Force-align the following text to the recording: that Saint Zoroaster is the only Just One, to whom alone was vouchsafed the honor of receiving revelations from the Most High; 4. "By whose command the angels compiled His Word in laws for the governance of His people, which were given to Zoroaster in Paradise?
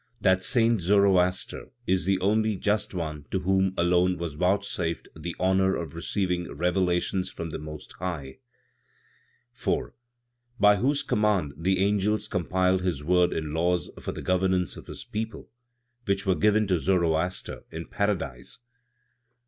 that 0.19 0.43
Saint 0.43 0.81
Zoroaster 0.81 1.69
is 1.85 2.05
the 2.05 2.19
only 2.21 2.55
Just 2.55 2.95
One, 2.95 3.25
to 3.29 3.41
whom 3.41 3.71
alone 3.77 4.17
was 4.17 4.33
vouchsafed 4.33 5.07
the 5.15 5.35
honor 5.39 5.75
of 5.75 5.93
receiving 5.93 6.51
revelations 6.51 7.29
from 7.29 7.51
the 7.51 7.59
Most 7.59 7.93
High; 7.99 8.39
4. 9.53 9.93
"By 10.59 10.77
whose 10.77 11.03
command 11.03 11.53
the 11.55 11.77
angels 11.77 12.27
compiled 12.27 12.81
His 12.81 13.03
Word 13.03 13.31
in 13.31 13.53
laws 13.53 13.91
for 13.99 14.11
the 14.11 14.23
governance 14.23 14.75
of 14.75 14.87
His 14.87 15.03
people, 15.03 15.51
which 16.05 16.25
were 16.25 16.33
given 16.33 16.65
to 16.65 16.79
Zoroaster 16.79 17.63
in 17.69 17.85
Paradise? 17.85 18.57